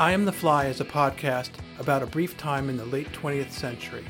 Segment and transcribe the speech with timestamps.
[0.00, 3.50] I Am the Fly is a podcast about a brief time in the late 20th
[3.50, 4.02] century,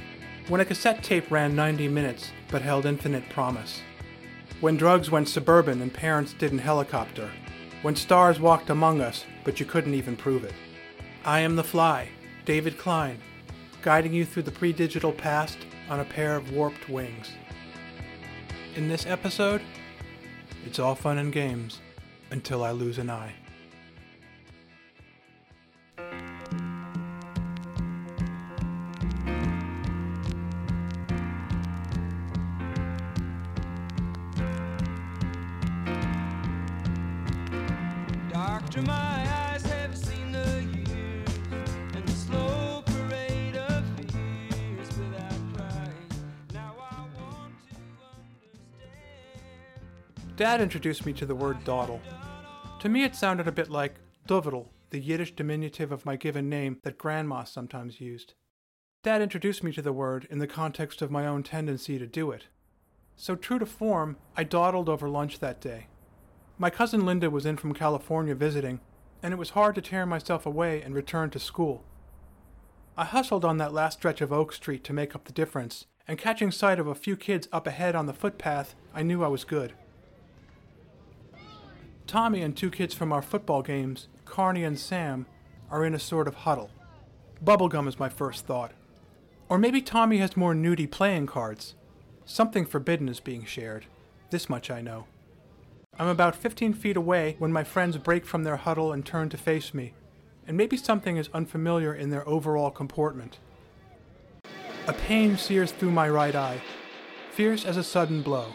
[0.47, 3.81] when a cassette tape ran 90 minutes but held infinite promise,
[4.61, 7.29] when drugs went suburban and parents didn't helicopter,
[7.83, 10.55] when stars walked among us but you couldn't even prove it.
[11.25, 12.11] I Am the Fly,
[12.45, 13.19] David Klein,
[13.83, 17.33] guiding you through the pre digital past on a pair of warped wings.
[18.77, 19.61] In this episode,
[20.65, 21.81] it's all fun and games
[22.31, 23.35] until I lose an eye.
[50.41, 52.01] Dad introduced me to the word dawdle.
[52.79, 53.97] To me, it sounded a bit like
[54.27, 58.33] dovidel, the Yiddish diminutive of my given name that Grandma sometimes used.
[59.03, 62.31] Dad introduced me to the word in the context of my own tendency to do
[62.31, 62.47] it.
[63.17, 65.89] So, true to form, I dawdled over lunch that day.
[66.61, 68.81] My cousin Linda was in from California visiting,
[69.23, 71.83] and it was hard to tear myself away and return to school.
[72.99, 76.19] I hustled on that last stretch of Oak Street to make up the difference, and
[76.19, 79.43] catching sight of a few kids up ahead on the footpath, I knew I was
[79.43, 79.73] good.
[82.07, 85.25] Tommy and two kids from our football games, Carney and Sam,
[85.71, 86.71] are in a sort of huddle.
[87.43, 88.73] Bubblegum is my first thought.
[89.49, 91.75] Or maybe Tommy has more nudie playing cards.
[92.27, 93.87] Something forbidden is being shared.
[94.29, 95.07] This much I know.
[96.01, 99.37] I'm about 15 feet away when my friends break from their huddle and turn to
[99.37, 99.93] face me,
[100.47, 103.39] and maybe something is unfamiliar in their overall comportment.
[104.87, 106.63] A pain sears through my right eye,
[107.33, 108.55] fierce as a sudden blow.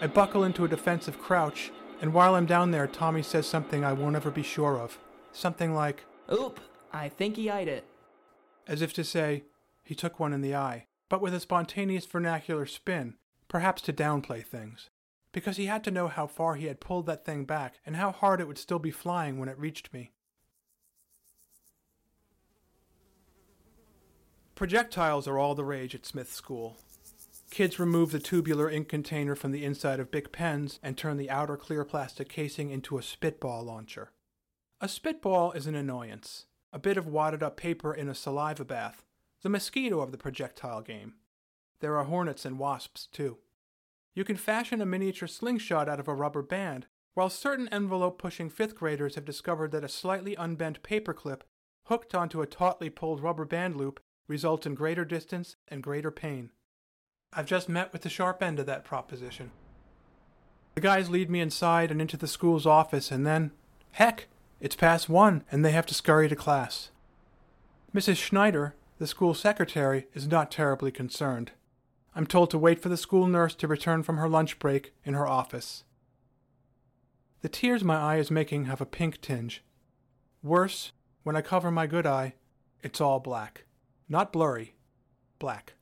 [0.00, 3.92] I buckle into a defensive crouch, and while I'm down there, Tommy says something I
[3.92, 5.00] won't ever be sure of.
[5.32, 6.60] Something like, Oop,
[6.92, 7.84] I think he eyed it.
[8.68, 9.42] as if to say,
[9.82, 13.14] he took one in the eye, but with a spontaneous vernacular spin,
[13.48, 14.88] perhaps to downplay things.
[15.32, 18.10] Because he had to know how far he had pulled that thing back and how
[18.10, 20.10] hard it would still be flying when it reached me.
[24.54, 26.76] Projectiles are all the rage at Smith School.
[27.50, 31.30] Kids remove the tubular ink container from the inside of big pens and turn the
[31.30, 34.10] outer clear plastic casing into a spitball launcher.
[34.80, 39.04] A spitball is an annoyance, a bit of wadded up paper in a saliva bath,
[39.42, 41.14] the mosquito of the projectile game.
[41.80, 43.38] There are hornets and wasps, too.
[44.14, 48.50] You can fashion a miniature slingshot out of a rubber band, while certain envelope pushing
[48.50, 51.42] fifth graders have discovered that a slightly unbent paperclip
[51.86, 56.50] hooked onto a tautly pulled rubber band loop results in greater distance and greater pain.
[57.32, 59.50] I've just met with the sharp end of that proposition.
[60.74, 63.52] The guys lead me inside and into the school's office, and then,
[63.92, 64.28] heck,
[64.60, 66.90] it's past one and they have to scurry to class.
[67.94, 68.16] Mrs.
[68.16, 71.52] Schneider, the school secretary, is not terribly concerned.
[72.14, 75.14] I'm told to wait for the school nurse to return from her lunch break in
[75.14, 75.84] her office.
[77.42, 79.62] The tears my eye is making have a pink tinge.
[80.42, 82.34] Worse, when I cover my good eye,
[82.82, 83.64] it's all black.
[84.08, 84.74] Not blurry,
[85.38, 85.74] black.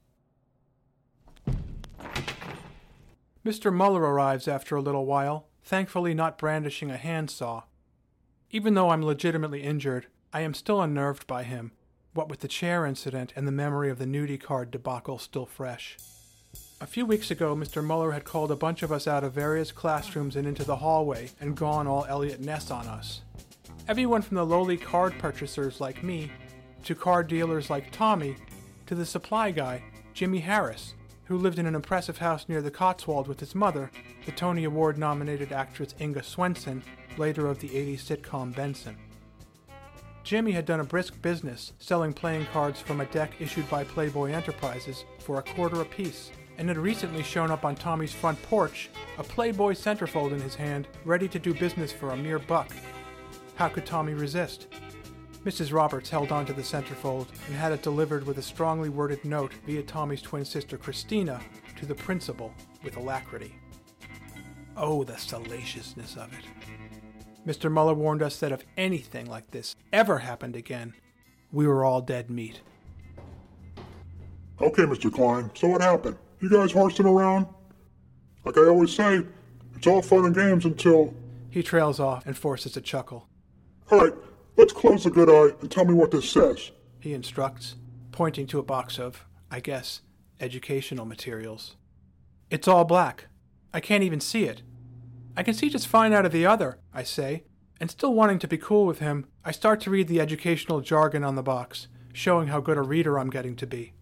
[3.44, 3.72] Mr.
[3.72, 7.62] Muller arrives after a little while, thankfully not brandishing a handsaw.
[8.50, 11.72] Even though I'm legitimately injured, I am still unnerved by him,
[12.12, 15.96] what with the chair incident and the memory of the nudie card debacle still fresh.
[16.80, 17.82] A few weeks ago, Mr.
[17.82, 21.30] Muller had called a bunch of us out of various classrooms and into the hallway
[21.40, 23.22] and gone all Eliot Ness on us.
[23.88, 26.30] Everyone from the lowly card purchasers like me,
[26.84, 28.36] to card dealers like Tommy,
[28.86, 29.82] to the supply guy,
[30.14, 30.94] Jimmy Harris,
[31.24, 33.90] who lived in an impressive house near the Cotswold with his mother,
[34.24, 36.84] the Tony Award nominated actress Inga Swenson,
[37.16, 38.96] later of the 80s sitcom Benson.
[40.22, 44.30] Jimmy had done a brisk business selling playing cards from a deck issued by Playboy
[44.30, 49.22] Enterprises for a quarter apiece, and had recently shown up on Tommy's front porch, a
[49.22, 52.70] Playboy centerfold in his hand, ready to do business for a mere buck.
[53.54, 54.66] How could Tommy resist?
[55.44, 55.72] Mrs.
[55.72, 59.52] Roberts held on to the centerfold and had it delivered with a strongly worded note
[59.64, 61.40] via Tommy's twin sister Christina
[61.76, 63.54] to the principal with alacrity.
[64.76, 66.44] Oh, the salaciousness of it.
[67.46, 67.70] Mr.
[67.70, 70.92] Muller warned us that if anything like this ever happened again,
[71.52, 72.60] we were all dead meat.
[74.60, 75.10] Okay, Mr.
[75.10, 76.18] Klein, so what happened?
[76.40, 77.46] You guys horsing around?
[78.44, 79.24] Like I always say,
[79.74, 81.14] it's all fun and games until.
[81.50, 83.28] He trails off and forces a chuckle.
[83.90, 84.14] Alright,
[84.56, 86.70] let's close the good eye and tell me what this says.
[87.00, 87.76] He instructs,
[88.12, 90.02] pointing to a box of, I guess,
[90.40, 91.76] educational materials.
[92.50, 93.26] It's all black.
[93.72, 94.62] I can't even see it.
[95.36, 97.44] I can see just fine out of the other, I say,
[97.80, 101.24] And still wanting to be cool with him, I start to read the educational jargon
[101.24, 103.92] on the box, showing how good a reader I'm getting to be.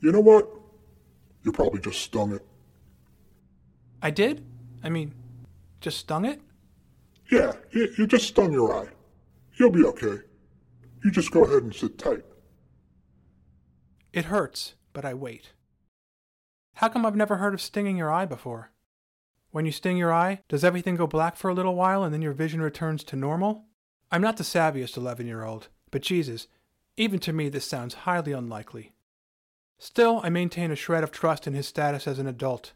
[0.00, 0.48] You know what?
[1.42, 2.46] You probably just stung it.
[4.02, 4.44] I did?
[4.82, 5.14] I mean,
[5.80, 6.40] just stung it?
[7.30, 8.88] Yeah, you, you just stung your eye.
[9.58, 10.18] You'll be okay.
[11.04, 12.24] You just go ahead and sit tight.
[14.12, 15.52] It hurts, but I wait.
[16.74, 18.72] How come I've never heard of stinging your eye before?
[19.50, 22.22] When you sting your eye, does everything go black for a little while and then
[22.22, 23.64] your vision returns to normal?
[24.10, 26.48] I'm not the savviest 11 year old, but Jesus,
[26.96, 28.92] even to me this sounds highly unlikely.
[29.82, 32.74] Still, I maintain a shred of trust in his status as an adult.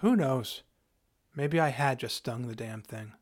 [0.00, 0.62] Who knows?
[1.34, 3.14] Maybe I had just stung the damn thing.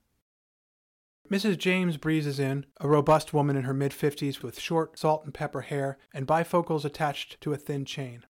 [1.31, 1.57] Mrs.
[1.57, 5.61] James breezes in, a robust woman in her mid fifties with short salt and pepper
[5.61, 8.25] hair and bifocals attached to a thin chain.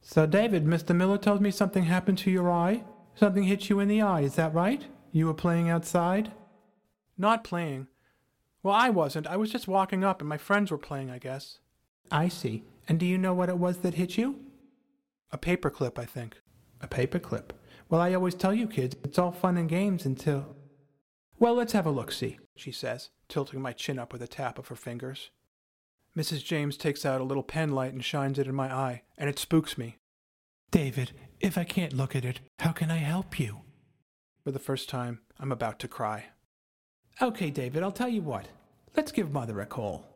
[0.00, 0.94] So, David, Mr.
[0.94, 2.84] Miller told me something happened to your eye.
[3.16, 4.86] Something hit you in the eye, is that right?
[5.10, 6.30] You were playing outside?
[7.18, 7.88] Not playing.
[8.62, 9.26] Well, I wasn't.
[9.26, 11.58] I was just walking up and my friends were playing, I guess.
[12.08, 12.62] I see.
[12.88, 14.40] And do you know what it was that hit you?
[15.30, 16.36] A paperclip, I think.
[16.80, 17.50] A paperclip?
[17.88, 20.56] Well, I always tell you kids, it's all fun and games until.
[21.38, 24.58] Well, let's have a look see, she says, tilting my chin up with a tap
[24.58, 25.30] of her fingers.
[26.16, 26.44] Mrs.
[26.44, 29.38] James takes out a little pen light and shines it in my eye, and it
[29.38, 29.96] spooks me.
[30.70, 33.60] David, if I can't look at it, how can I help you?
[34.44, 36.26] For the first time, I'm about to cry.
[37.20, 38.48] Okay, David, I'll tell you what.
[38.96, 40.11] Let's give Mother a call.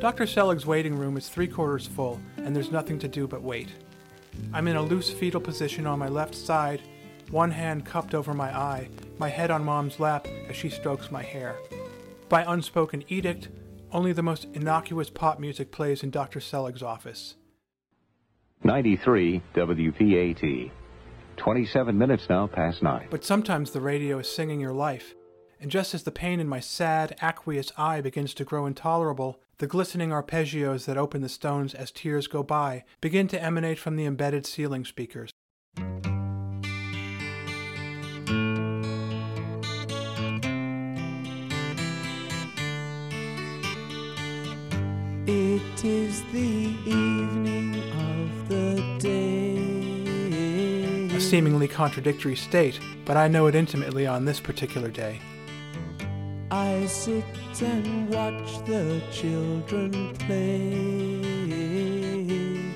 [0.00, 0.26] Dr.
[0.26, 3.70] Selig's waiting room is three quarters full, and there's nothing to do but wait.
[4.52, 6.82] I'm in a loose fetal position on my left side,
[7.30, 11.22] one hand cupped over my eye, my head on Mom's lap as she strokes my
[11.22, 11.56] hair.
[12.28, 13.48] By unspoken edict,
[13.90, 16.40] only the most innocuous pop music plays in Dr.
[16.40, 17.36] Selig's office.
[18.64, 20.70] 93 WPAT.
[21.38, 23.08] 27 minutes now past 9.
[23.10, 25.14] But sometimes the radio is singing your life,
[25.58, 29.66] and just as the pain in my sad, aqueous eye begins to grow intolerable, the
[29.66, 34.04] glistening arpeggios that open the stones as tears go by begin to emanate from the
[34.04, 35.30] embedded ceiling speakers.
[45.28, 49.56] It is the evening of the day.
[51.16, 55.18] A seemingly contradictory state, but I know it intimately on this particular day.
[56.56, 57.22] I sit
[57.60, 60.70] and watch the children play.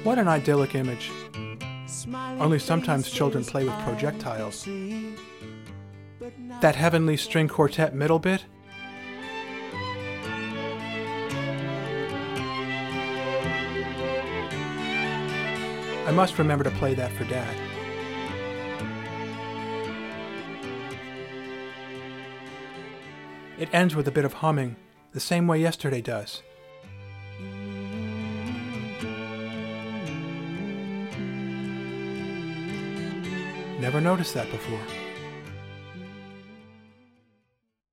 [0.04, 1.10] What an idyllic image.
[1.86, 4.56] Smiling Only sometimes children play with projectiles.
[4.56, 5.14] see,
[6.60, 8.44] That heavenly string quartet middle bit?
[16.06, 17.69] I must remember to play that for Dad.
[23.60, 24.74] It ends with a bit of humming,
[25.12, 26.40] the same way yesterday does.
[33.78, 34.80] Never noticed that before.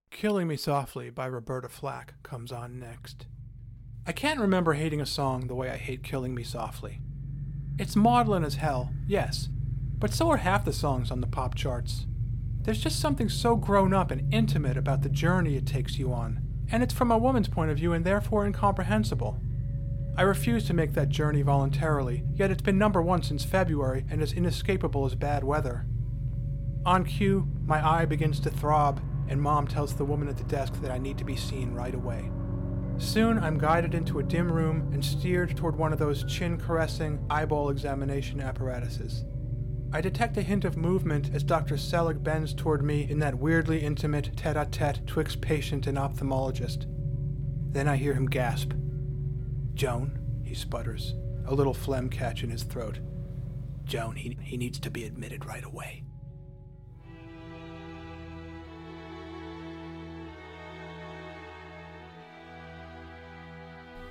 [0.09, 3.27] Killing Me Softly by Roberta Flack comes on next.
[4.05, 7.01] I can't remember hating a song the way I hate Killing Me Softly.
[7.77, 9.49] It's maudlin as hell, yes,
[9.99, 12.05] but so are half the songs on the pop charts.
[12.67, 16.41] There's just something so grown up and intimate about the journey it takes you on,
[16.69, 19.39] and it's from a woman's point of view and therefore incomprehensible.
[20.17, 24.21] I refuse to make that journey voluntarily, yet it's been number one since February and
[24.21, 25.85] as inescapable as bad weather.
[26.85, 30.73] On cue, my eye begins to throb, and Mom tells the woman at the desk
[30.81, 32.29] that I need to be seen right away.
[32.97, 37.25] Soon, I'm guided into a dim room and steered toward one of those chin caressing
[37.29, 39.23] eyeball examination apparatuses.
[39.89, 41.77] I detect a hint of movement as Dr.
[41.77, 46.85] Selig bends toward me in that weirdly intimate tete a tete twixt patient and ophthalmologist.
[47.71, 48.73] Then I hear him gasp.
[49.75, 51.15] Joan, he sputters,
[51.45, 52.99] a little phlegm catch in his throat.
[53.85, 56.03] Joan, he, he needs to be admitted right away.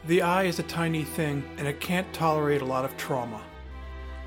[0.07, 3.43] The eye is a tiny thing, and it can't tolerate a lot of trauma.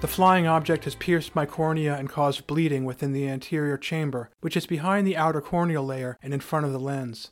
[0.01, 4.56] The flying object has pierced my cornea and caused bleeding within the anterior chamber, which
[4.56, 7.32] is behind the outer corneal layer and in front of the lens.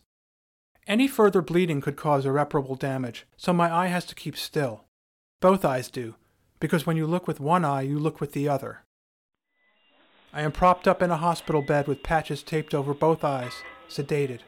[0.85, 4.83] Any further bleeding could cause irreparable damage, so my eye has to keep still.
[5.39, 6.15] Both eyes do,
[6.59, 8.83] because when you look with one eye, you look with the other.
[10.33, 13.53] I am propped up in a hospital bed with patches taped over both eyes,
[13.89, 14.41] sedated.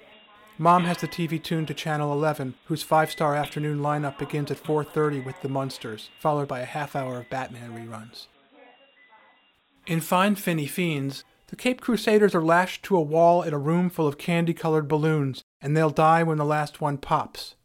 [0.61, 5.21] Mom has the TV tuned to channel 11, whose five-star afternoon lineup begins at 4:30
[5.23, 8.27] with The Munsters, followed by a half hour of Batman reruns.
[9.87, 13.89] In Fine Finny Fiends, the Cape Crusaders are lashed to a wall in a room
[13.89, 17.55] full of candy colored balloons, and they'll die when the last one pops.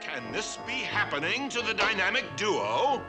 [0.00, 3.00] Can this be happening to the dynamic duo?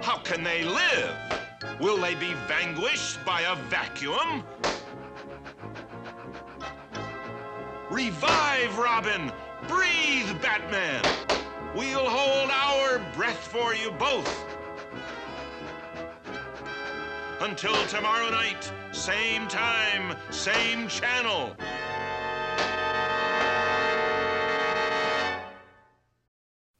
[0.00, 1.14] How can they live?
[1.80, 4.42] Will they be vanquished by a vacuum?
[7.94, 9.30] Revive, Robin!
[9.68, 11.00] Breathe, Batman!
[11.76, 14.44] We'll hold our breath for you both.
[17.40, 21.54] Until tomorrow night, same time, same channel.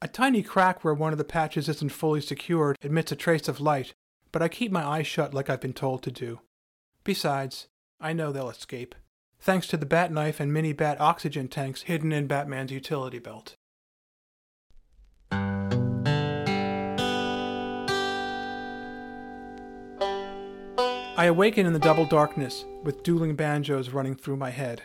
[0.01, 3.61] A tiny crack where one of the patches isn't fully secured admits a trace of
[3.61, 3.93] light,
[4.33, 6.41] but I keep my eyes shut like I've been told to do.
[7.05, 7.69] Besides,
[8.01, 8.95] I know they'll escape,
[9.39, 13.55] thanks to the bat knife and mini bat oxygen tanks hidden in Batman's utility belt.
[21.17, 24.81] I awaken in the double darkness with dueling banjos running through my head.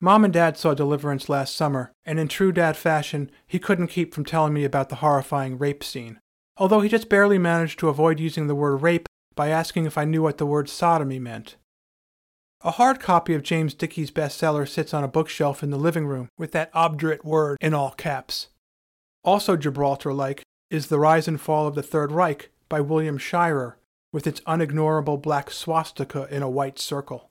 [0.00, 4.14] Mom and Dad saw Deliverance last summer, and in true dad fashion, he couldn't keep
[4.14, 6.20] from telling me about the horrifying rape scene.
[6.56, 10.04] Although he just barely managed to avoid using the word rape by asking if I
[10.04, 11.56] knew what the word sodomy meant.
[12.62, 16.28] A hard copy of James Dickey's bestseller sits on a bookshelf in the living room
[16.36, 18.48] with that obdurate word in all caps.
[19.24, 23.78] Also Gibraltar like is The Rise and Fall of the Third Reich by William Shirer,
[24.12, 27.30] with its unignorable black swastika in a white circle.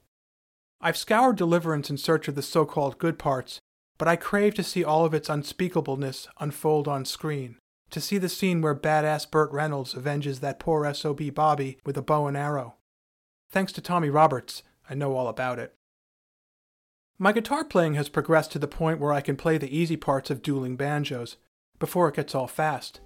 [0.81, 3.59] I've scoured Deliverance in search of the so called good parts,
[3.99, 7.57] but I crave to see all of its unspeakableness unfold on screen.
[7.91, 12.01] To see the scene where badass Burt Reynolds avenges that poor SOB Bobby with a
[12.01, 12.77] bow and arrow.
[13.51, 15.75] Thanks to Tommy Roberts, I know all about it.
[17.19, 20.29] My guitar playing has progressed to the point where I can play the easy parts
[20.29, 21.37] of dueling banjos,
[21.77, 23.01] before it gets all fast.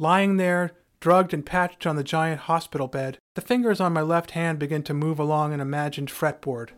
[0.00, 4.32] Lying there, drugged and patched on the giant hospital bed, the fingers on my left
[4.32, 6.70] hand begin to move along an imagined fretboard.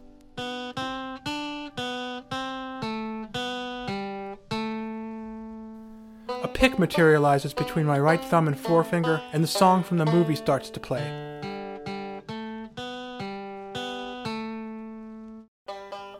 [6.80, 10.80] Materializes between my right thumb and forefinger, and the song from the movie starts to
[10.80, 11.30] play.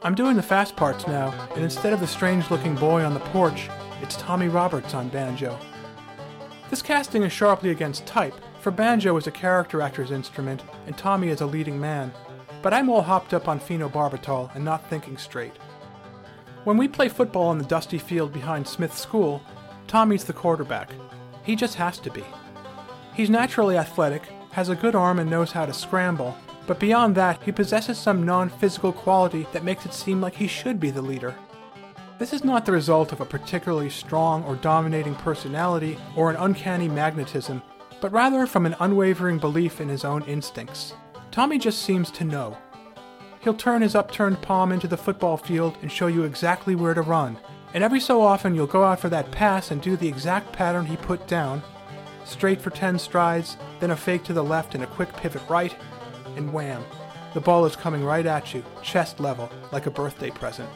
[0.03, 3.19] I'm doing the fast parts now, and instead of the strange looking boy on the
[3.19, 3.69] porch,
[4.01, 5.59] it's Tommy Roberts on banjo.
[6.69, 11.27] This casting is sharply against type, for banjo is a character actor's instrument, and Tommy
[11.27, 12.11] is a leading man.
[12.61, 15.53] But I'm all hopped up on phenobarbital and not thinking straight.
[16.63, 19.41] When we play football on the dusty field behind Smith School,
[19.87, 20.91] Tommy's the quarterback.
[21.43, 22.23] He just has to be.
[23.13, 27.41] He's naturally athletic, has a good arm, and knows how to scramble, but beyond that,
[27.43, 31.01] he possesses some non physical quality that makes it seem like he should be the
[31.01, 31.35] leader.
[32.19, 36.87] This is not the result of a particularly strong or dominating personality or an uncanny
[36.87, 37.63] magnetism,
[37.99, 40.93] but rather from an unwavering belief in his own instincts.
[41.31, 42.57] Tommy just seems to know.
[43.39, 47.01] He'll turn his upturned palm into the football field and show you exactly where to
[47.01, 47.37] run,
[47.73, 50.85] and every so often you'll go out for that pass and do the exact pattern
[50.85, 51.63] he put down
[52.25, 55.75] straight for 10 strides, then a fake to the left and a quick pivot right,
[56.35, 56.83] and wham,
[57.33, 60.69] the ball is coming right at you, chest level, like a birthday present.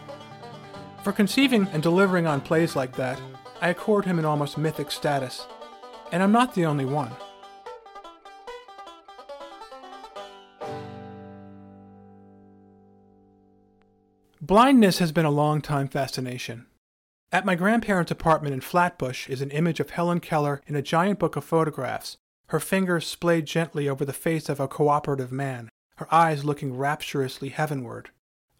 [1.03, 3.21] For conceiving and delivering on plays like that,
[3.61, 5.45] I accord him an almost mythic status.
[6.11, 7.11] And I'm not the only one.
[14.41, 16.67] Blindness has been a long-time fascination.
[17.35, 21.19] At my grandparents' apartment in Flatbush is an image of Helen Keller in a giant
[21.19, 22.15] book of photographs,
[22.47, 27.49] her fingers splayed gently over the face of a cooperative man, her eyes looking rapturously
[27.49, 28.09] heavenward.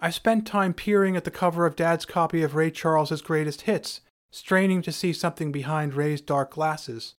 [0.01, 4.01] I spent time peering at the cover of Dad's copy of Ray Charles's greatest hits,
[4.29, 7.15] straining to see something behind Ray's dark glasses.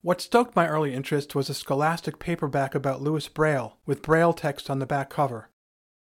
[0.00, 4.70] What stoked my early interest was a scholastic paperback about Louis Braille, with Braille text
[4.70, 5.49] on the back cover.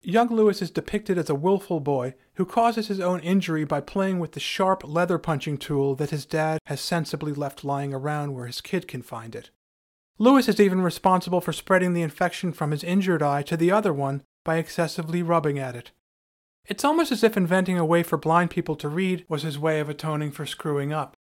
[0.03, 4.21] Young Louis is depicted as a willful boy who causes his own injury by playing
[4.21, 8.47] with the sharp leather punching tool that his dad has sensibly left lying around where
[8.47, 9.51] his kid can find it.
[10.17, 13.93] Louis is even responsible for spreading the infection from his injured eye to the other
[13.93, 15.91] one by excessively rubbing at it.
[16.65, 19.81] It's almost as if inventing a way for blind people to read was his way
[19.81, 21.17] of atoning for screwing up.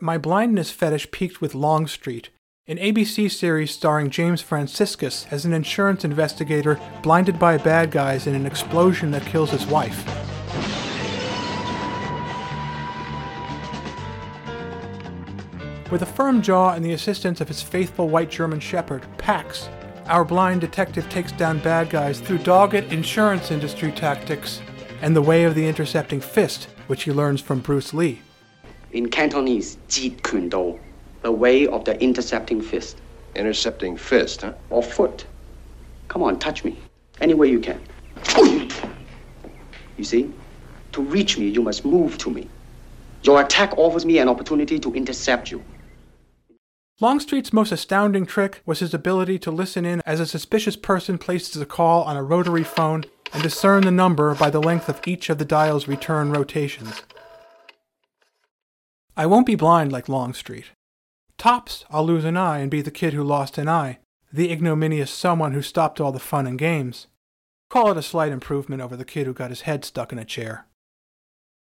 [0.00, 2.30] My blindness fetish peaked with Longstreet,
[2.68, 8.36] an ABC series starring James Franciscus as an insurance investigator blinded by bad guys in
[8.36, 10.06] an explosion that kills his wife.
[15.90, 19.68] With a firm jaw and the assistance of his faithful white German shepherd, Pax,
[20.06, 24.62] our blind detective takes down bad guys through dogged insurance industry tactics
[25.00, 28.22] and the way of the intercepting fist, which he learns from Bruce Lee.
[28.92, 30.78] In Cantonese, Jeet Kune Do
[31.22, 33.00] the way of the intercepting fist.
[33.34, 34.52] Intercepting fist, huh?
[34.70, 35.24] Or foot.
[36.08, 36.76] Come on, touch me.
[37.20, 37.80] Any way you can.
[39.96, 40.32] You see?
[40.92, 42.48] To reach me, you must move to me.
[43.22, 45.62] Your attack offers me an opportunity to intercept you.
[47.00, 51.60] Longstreet's most astounding trick was his ability to listen in as a suspicious person places
[51.60, 55.30] a call on a rotary phone and discern the number by the length of each
[55.30, 57.02] of the dial's return rotations.
[59.16, 60.66] I won't be blind like Longstreet.
[61.38, 63.98] Tops, I'll lose an eye and be the kid who lost an eye,
[64.32, 67.08] the ignominious someone who stopped all the fun and games.
[67.68, 70.24] Call it a slight improvement over the kid who got his head stuck in a
[70.24, 70.66] chair.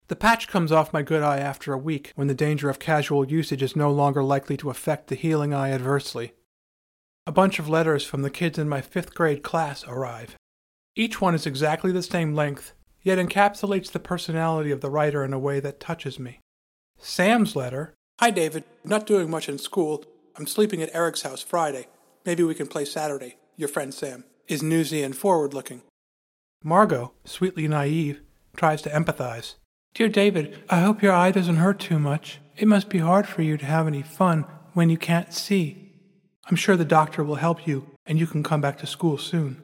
[0.07, 3.27] The patch comes off my good eye after a week when the danger of casual
[3.27, 6.33] usage is no longer likely to affect the healing eye adversely.
[7.25, 10.35] A bunch of letters from the kids in my fifth grade class arrive.
[10.95, 15.33] Each one is exactly the same length, yet encapsulates the personality of the writer in
[15.33, 16.39] a way that touches me.
[16.99, 18.63] Sam's letter Hi, David.
[18.85, 20.05] Not doing much in school.
[20.37, 21.87] I'm sleeping at Eric's house Friday.
[22.25, 23.35] Maybe we can play Saturday.
[23.57, 25.81] Your friend Sam is newsy and forward looking.
[26.63, 28.21] Margot, sweetly naive,
[28.55, 29.55] tries to empathize.
[29.93, 32.39] Dear David, I hope your eye doesn't hurt too much.
[32.55, 35.91] It must be hard for you to have any fun when you can't see.
[36.49, 39.61] I'm sure the doctor will help you, and you can come back to school soon.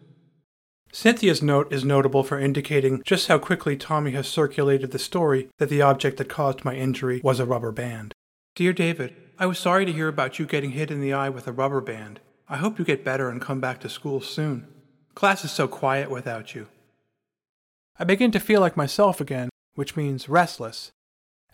[0.92, 5.70] Cynthia's note is notable for indicating just how quickly Tommy has circulated the story that
[5.70, 8.11] the object that caused my injury was a rubber band.
[8.54, 11.48] Dear David, I was sorry to hear about you getting hit in the eye with
[11.48, 12.20] a rubber band.
[12.50, 14.68] I hope you get better and come back to school soon.
[15.16, 16.68] Class is so quiet without you.
[17.98, 20.92] I begin to feel like myself again, which means restless.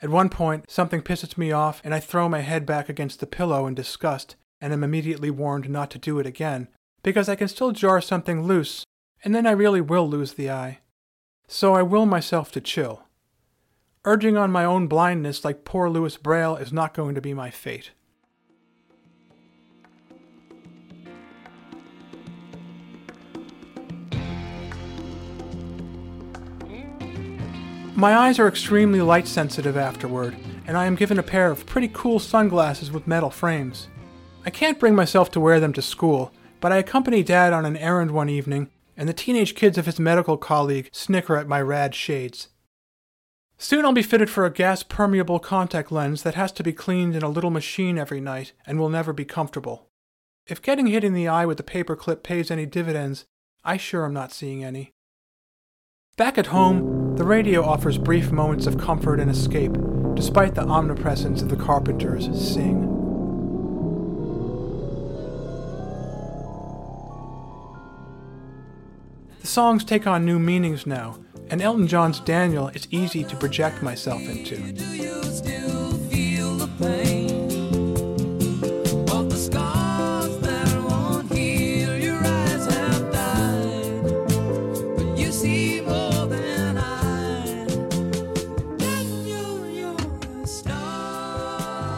[0.01, 3.27] At one point, something pisses me off, and I throw my head back against the
[3.27, 6.67] pillow in disgust, and am immediately warned not to do it again,
[7.03, 8.83] because I can still jar something loose,
[9.23, 10.79] and then I really will lose the eye.
[11.47, 13.03] So I will myself to chill.
[14.05, 17.49] Urging on my own blindness like poor Louis Braille is not going to be my
[17.49, 17.91] fate.
[27.97, 31.89] My eyes are extremely light sensitive afterward, and I am given a pair of pretty
[31.91, 33.87] cool sunglasses with metal frames.
[34.45, 37.75] I can't bring myself to wear them to school, but I accompany Dad on an
[37.75, 41.95] errand one evening, and the teenage kids of his medical colleague snicker at my rad
[41.95, 42.49] shades.
[43.59, 47.15] Soon I'll be fitted for a gas permeable contact lens that has to be cleaned
[47.15, 49.89] in a little machine every night and will never be comfortable.
[50.45, 53.25] If getting hit in the eye with a paperclip pays any dividends,
[53.63, 54.91] I sure am not seeing any.
[56.17, 59.75] Back at home, the radio offers brief moments of comfort and escape,
[60.13, 62.96] despite the omnipresence of the Carpenters' Sing.
[69.47, 73.81] The songs take on new meanings now, and Elton John's Daniel is easy to project
[73.81, 74.57] myself into.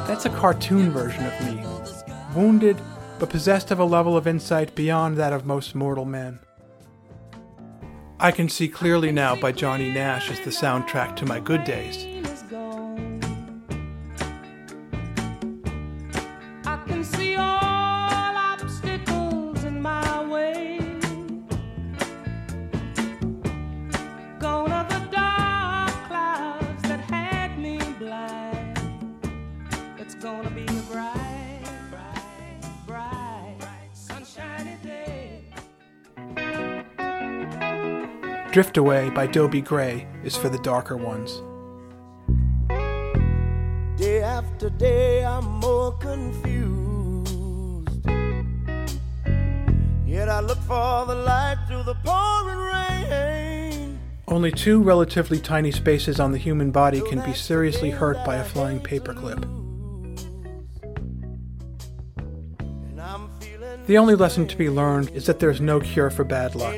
[0.06, 1.66] That's a cartoon version of me,
[2.36, 2.78] wounded
[3.18, 6.38] but possessed of a level of insight beyond that of most mortal men.
[8.21, 12.05] I Can See Clearly Now by Johnny Nash is the soundtrack to my good days.
[38.60, 41.41] Drift Away by Dobie Gray is for the darker ones.
[43.98, 47.32] Day after day, I'm more confused.
[50.06, 53.98] Yet I look for the light through the pouring rain.
[54.28, 58.43] Only two relatively tiny spaces on the human body can be seriously hurt by a
[58.43, 59.41] flying paperclip.
[62.60, 66.26] And I'm feeling The only lesson to be learned is that there's no cure for
[66.26, 66.76] bad luck.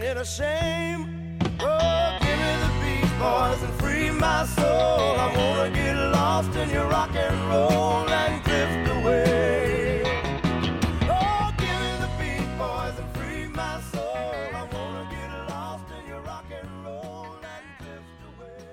[4.21, 5.17] My soul.
[5.17, 10.03] I wanna get lost in your rock and roll and drift away.
[11.09, 11.51] Oh,
[13.55, 14.45] my soul.
[14.53, 18.63] I wanna get lost in your rock and roll and drift away.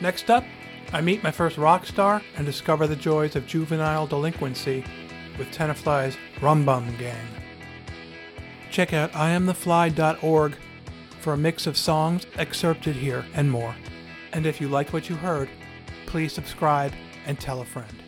[0.00, 0.44] Next up,
[0.94, 4.82] I meet my first rock star and discover the joys of juvenile delinquency
[5.36, 7.28] with Tenafly's Rum Bum Gang.
[8.70, 10.56] Check out iamthefly.org
[11.20, 13.74] for a mix of songs excerpted here and more.
[14.32, 15.48] And if you like what you heard,
[16.06, 16.92] please subscribe
[17.26, 18.02] and tell a friend.